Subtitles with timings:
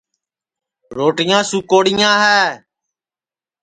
[0.95, 2.41] روٹِیاں سُوکوڑیاں ہے